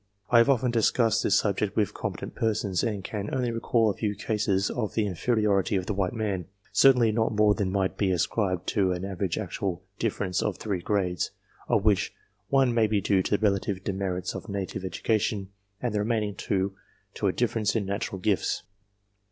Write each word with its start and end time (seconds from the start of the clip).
I 0.31 0.39
have 0.39 0.49
often 0.49 0.71
discussed 0.71 1.21
this 1.21 1.37
subject 1.37 1.75
with 1.75 1.93
competent 1.93 2.33
persons, 2.33 2.81
and 2.83 3.03
can 3.03 3.31
only 3.31 3.51
recall 3.51 3.87
a 3.91 3.95
few 3.95 4.15
cases 4.15 4.71
of 4.71 4.95
the 4.95 5.05
inferiority 5.05 5.75
of 5.75 5.85
the 5.85 5.93
white 5.93 6.13
man, 6.15 6.45
certainly 6.71 7.11
not 7.11 7.35
more 7.35 7.53
than 7.53 7.71
might 7.71 7.97
be 7.97 8.09
ascribed 8.11 8.65
to 8.69 8.93
an 8.93 9.05
average 9.05 9.37
actual 9.37 9.83
difference 9.99 10.41
of 10.41 10.57
three 10.57 10.81
grades, 10.81 11.29
of 11.67 11.85
which 11.85 12.15
one 12.49 12.73
may 12.73 12.87
be 12.87 12.99
due 12.99 13.21
to 13.21 13.37
the 13.37 13.43
relative 13.43 13.83
demerits 13.83 14.33
of 14.33 14.49
native 14.49 14.83
education, 14.83 15.49
and 15.83 15.93
the 15.93 15.99
remaining 15.99 16.33
two 16.33 16.73
to 17.13 17.27
a 17.27 17.31
difference 17.31 17.75
in 17.75 17.85
natural 17.85 18.17
gifts. 18.17 18.63